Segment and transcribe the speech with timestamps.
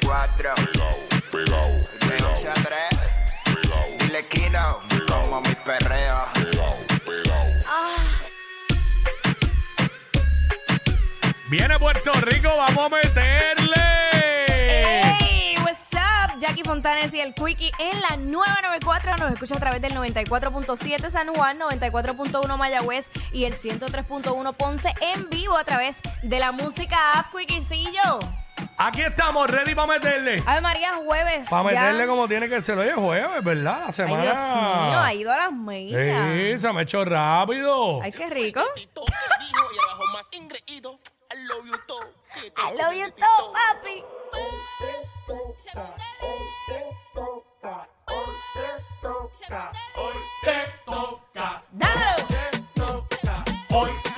[0.00, 0.54] Nueva 94.
[0.54, 0.96] Pegao,
[1.30, 2.64] pegao, De 11 a 3.
[4.30, 4.80] pegao.
[5.08, 6.28] Como mi perreo.
[6.34, 7.46] pegao, pegao.
[11.48, 13.74] Viene Puerto Rico, vamos a meterle.
[14.10, 15.56] ¡Hey!
[15.62, 16.38] What's up?
[16.40, 19.18] Jackie Fontanes y el Quickie en la nueva 94.
[19.18, 25.28] Nos escucha a través del 94.7 San Juan, 94.1 Mayagüez y el 103.1 Ponce en
[25.28, 28.41] vivo a través de la música app Quickiecillo.
[28.78, 30.42] Aquí estamos, ready para meterle.
[30.46, 31.48] Ave María, jueves.
[31.48, 31.80] Para ya.
[31.80, 32.78] meterle como tiene que ser.
[32.78, 33.80] Oye, jueves, ¿verdad?
[33.80, 34.22] La Ay, semana.
[34.22, 36.20] Dios mío, ha ido a las millas.
[36.34, 38.02] Sí, se me ha hecho rápido.
[38.02, 38.62] Ay, qué rico.
[41.32, 42.12] I love you todo.
[42.58, 44.04] I love you too, papi.
[51.72, 52.16] Dale.
[53.74, 54.11] Hoy te toca.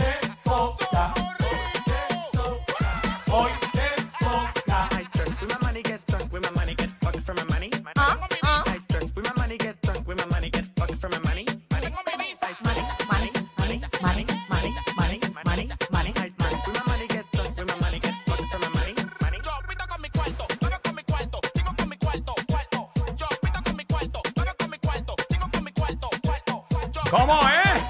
[27.16, 27.82] ¿Cómo es?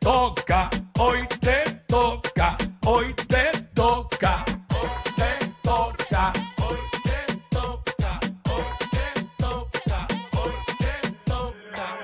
[0.00, 8.20] Toca, hoy te toca, hoy te toca, hoy te toca, hoy te toca,
[8.56, 11.98] hoy te toca, hoy te toca.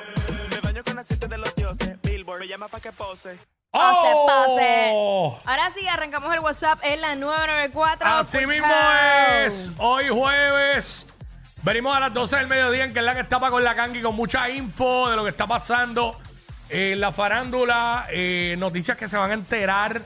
[0.50, 1.98] Me baño con aceite de los dioses.
[2.02, 3.55] Billboard me llama pa' que pose.
[3.70, 4.90] Pase, pase.
[4.94, 5.38] ¡Oh!
[5.44, 8.08] Ahora sí, arrancamos el WhatsApp en la 994.
[8.08, 8.66] Así mismo
[9.44, 9.70] es.
[9.78, 11.06] Hoy jueves.
[11.62, 14.00] Venimos a las 12 del mediodía en que es la que estaba con la Kangi
[14.00, 16.16] con mucha info de lo que está pasando
[16.68, 18.06] en la farándula.
[18.10, 20.00] eh, noticias que se van a enterar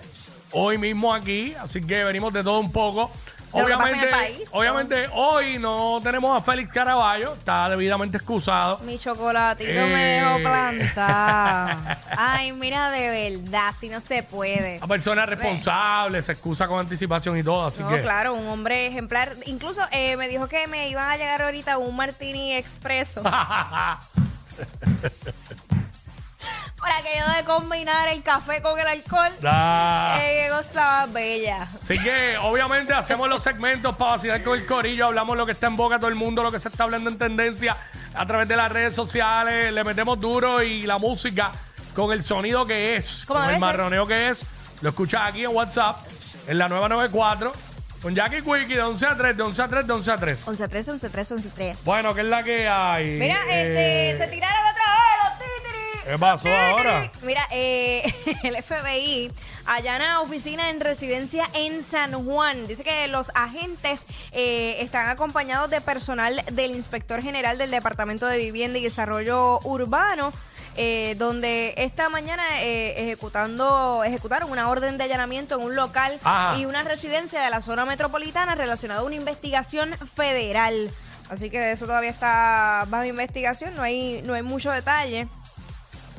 [0.53, 1.55] hoy mismo aquí.
[1.61, 3.11] Así que venimos de todo un poco.
[3.53, 7.33] De lo que pasa en Obviamente, el país, obviamente hoy no tenemos a Félix Caraballo,
[7.35, 8.79] está debidamente excusado.
[8.85, 9.87] Mi chocolatito Eh.
[9.87, 11.99] me dejó plantar.
[12.17, 14.77] Ay, mira, de verdad, si no se puede.
[14.79, 18.87] Una persona responsable, se excusa con anticipación y todo, así No, que claro, un hombre
[18.87, 19.35] ejemplar.
[19.47, 23.23] Incluso eh, me dijo que me iban a llegar ahorita un martini expreso.
[26.81, 29.31] Por aquello de combinar el café con el alcohol.
[29.45, 30.19] Ah.
[30.23, 31.63] Eh, qué cosa bella.
[31.65, 35.67] Así que obviamente hacemos los segmentos para vacilar con el corillo, hablamos lo que está
[35.67, 37.77] en boca todo el mundo, lo que se está hablando en tendencia
[38.15, 41.53] a través de las redes sociales, le metemos duro y la música
[41.95, 44.43] con el sonido que es, con el marroneo que es.
[44.81, 45.99] Lo escuchas aquí en WhatsApp,
[46.47, 47.53] en la 994,
[48.01, 50.39] con Jackie Quickie de 11 a 3, de 11 a 3, de 11 a 3.
[50.47, 51.85] 11 3, 11 3, 11 3.
[51.85, 53.19] Bueno, ¿qué es la que hay?
[53.19, 54.60] Mira, Eh, este, se tiraron
[56.11, 57.09] ¿Qué pasó ahora?
[57.23, 58.03] Mira, eh,
[58.43, 59.31] el FBI
[59.65, 62.67] allana oficina en residencia en San Juan.
[62.67, 68.39] Dice que los agentes eh, están acompañados de personal del inspector general del Departamento de
[68.39, 70.33] Vivienda y Desarrollo Urbano.
[70.77, 76.59] eh, donde esta mañana eh, ejecutando ejecutaron una orden de allanamiento en un local Ajá.
[76.59, 80.91] y una residencia de la zona metropolitana relacionada a una investigación federal.
[81.29, 85.29] Así que eso todavía está bajo investigación, no hay, no hay mucho detalle.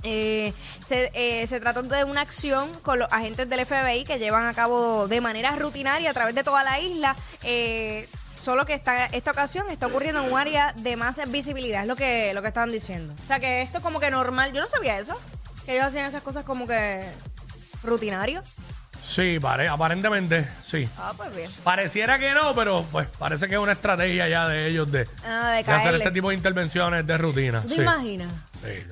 [0.04, 0.54] Eh,
[0.86, 4.54] se, eh, se trató de una acción con los agentes del FBI que llevan a
[4.54, 7.16] cabo de manera rutinaria a través de toda la isla.
[7.44, 8.08] eh,
[8.40, 11.96] solo que esta, esta ocasión está ocurriendo en un área de más visibilidad, es lo
[11.96, 13.14] que, lo que estaban diciendo.
[13.24, 14.52] O sea que esto es como que normal.
[14.52, 15.16] Yo no sabía eso.
[15.64, 17.04] Que ellos hacían esas cosas como que
[17.84, 18.42] rutinario.
[19.08, 20.88] Sí, pare- aparentemente, sí.
[20.98, 21.52] Ah, pues bien.
[21.64, 25.52] Pareciera que no, pero pues parece que es una estrategia ya de ellos de, Ah,
[25.52, 27.62] de de hacer este tipo de intervenciones de rutina.
[27.62, 27.82] ¿Tú te sí.
[27.82, 28.32] imaginas?
[28.64, 28.84] Sí.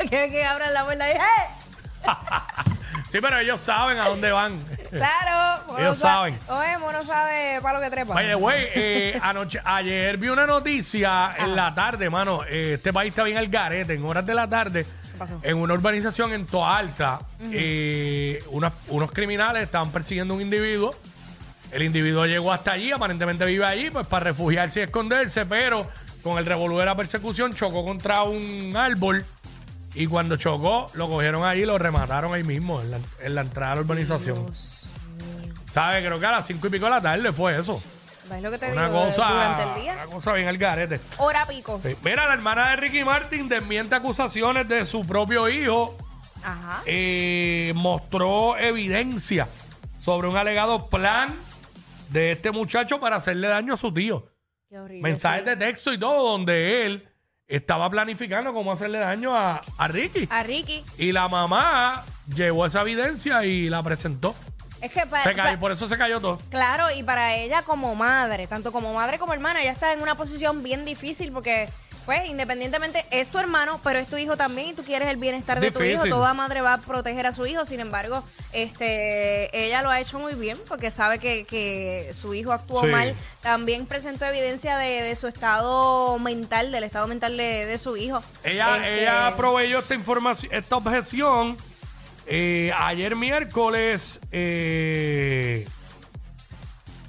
[0.10, 1.20] que, que abran la puerta y ¡eh!
[3.10, 4.52] Sí, pero ellos saben a dónde van.
[4.90, 5.62] Claro.
[5.68, 6.76] uno Ellos sabe- saben.
[6.78, 8.14] Oye, uno sabe para lo que trepa.
[8.14, 12.42] Oye, güey, eh, anoche, ayer vi una noticia en la tarde, mano.
[12.48, 14.86] eh, este país está bien al garete, en horas de la tarde.
[15.18, 15.40] pasó?
[15.42, 17.20] En una urbanización en Toalta,
[17.52, 20.94] eh, unas- unos criminales estaban persiguiendo a un individuo.
[21.72, 25.88] El individuo llegó hasta allí, aparentemente vive allí, pues para refugiarse y esconderse, pero
[26.22, 29.24] con el revolver de la persecución chocó contra un árbol
[29.94, 33.40] y cuando chocó lo cogieron ahí y lo remataron ahí mismo, en la, en la
[33.42, 34.50] entrada de la urbanización.
[35.72, 36.04] ¿Sabes?
[36.04, 37.82] Creo que a las cinco y pico de la tarde fue eso.
[38.28, 39.04] ¿Ves lo que te Una digo?
[39.04, 39.92] cosa, Durante el día.
[39.94, 41.00] una cosa bien al garete.
[41.18, 41.80] Hora pico.
[41.84, 41.96] Sí.
[42.04, 45.96] Mira, la hermana de Ricky Martin desmiente acusaciones de su propio hijo.
[46.42, 46.82] Ajá.
[46.86, 49.46] eh, mostró evidencia
[50.00, 51.34] sobre un alegado plan
[52.08, 54.26] de este muchacho para hacerle daño a su tío.
[54.70, 55.02] Qué horrible.
[55.02, 55.50] Mensajes sí.
[55.50, 57.09] de texto y todo, donde él
[57.50, 60.28] estaba planificando cómo hacerle daño a, a Ricky.
[60.30, 60.84] A Ricky.
[60.96, 62.04] Y la mamá
[62.34, 64.34] llevó esa evidencia y la presentó.
[64.80, 66.38] Es que para, Se cayó, por eso se cayó todo.
[66.48, 70.14] Claro, y para ella como madre, tanto como madre como hermana, ella está en una
[70.14, 71.68] posición bien difícil porque,
[72.10, 75.60] pues, independientemente es tu hermano, pero es tu hijo también y tú quieres el bienestar
[75.60, 76.06] de tu hijo.
[76.06, 80.18] Toda madre va a proteger a su hijo, sin embargo, este, ella lo ha hecho
[80.18, 82.88] muy bien porque sabe que, que su hijo actuó Sí.
[82.88, 83.14] mal.
[83.42, 88.20] También presentó evidencia de, de su estado mental, del estado mental de, de su hijo.
[88.42, 91.56] Ella, Este, ella proveyó esta información, esta objeción
[92.26, 95.64] eh, ayer miércoles eh,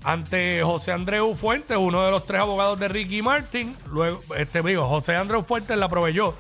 [0.04, 3.76] ante José Andreu Fuentes, uno de los tres abogados de Ricky Martin.
[3.92, 6.34] Luego, este digo, José Andreu Fuentes la proveyó.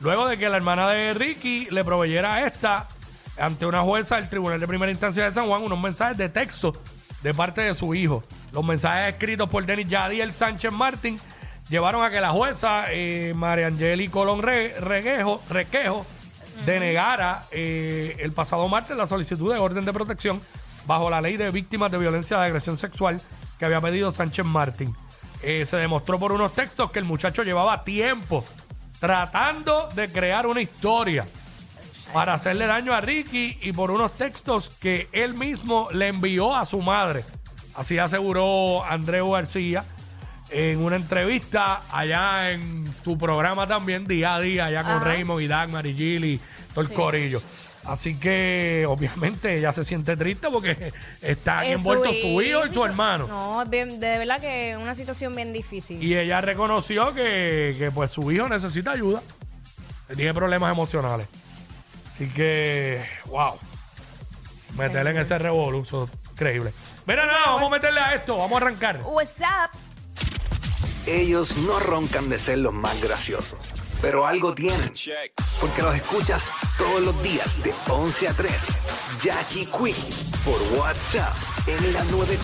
[0.00, 2.88] Luego de que la hermana de Ricky le proveyera esta
[3.36, 6.74] ante una jueza del Tribunal de Primera Instancia de San Juan unos mensajes de texto
[7.22, 8.22] de parte de su hijo.
[8.52, 11.18] Los mensajes escritos por Denis Yadiel Sánchez Martín
[11.68, 16.06] llevaron a que la jueza eh, María Angeli Colón Requejo
[16.64, 20.40] denegara eh, el pasado martes la solicitud de orden de protección
[20.88, 23.20] bajo la ley de víctimas de violencia de agresión sexual
[23.58, 24.96] que había pedido Sánchez Martín.
[25.42, 28.42] Eh, se demostró por unos textos que el muchacho llevaba tiempo
[28.98, 31.26] tratando de crear una historia
[32.12, 36.64] para hacerle daño a Ricky y por unos textos que él mismo le envió a
[36.64, 37.22] su madre.
[37.74, 39.84] Así aseguró Andreu García
[40.50, 45.02] en una entrevista allá en tu programa también, día a día, allá con.
[45.02, 46.40] Raymond y Dagmar y
[46.74, 47.42] todo el corillo.
[47.88, 50.92] Así que obviamente ella se siente triste porque
[51.22, 53.26] está es envuelto su hijo y su hermano.
[53.26, 56.02] No, es bien, de verdad que es una situación bien difícil.
[56.02, 59.22] Y ella reconoció que, que, pues su hijo necesita ayuda.
[60.14, 61.26] Tiene problemas emocionales.
[62.14, 63.58] Así que, wow.
[64.76, 66.74] Meterle en ese revolú, eso es increíble.
[67.06, 69.00] Mira, nada, vamos a meterle a esto, vamos a arrancar.
[69.02, 69.70] What's up?
[71.06, 73.58] Ellos no roncan de ser los más graciosos,
[74.02, 74.92] pero algo tienen.
[75.58, 78.68] Porque los escuchas todos los días de 11 a 3.
[79.20, 79.94] Jackie Quinn
[80.44, 81.34] por WhatsApp
[81.66, 82.36] en la 9.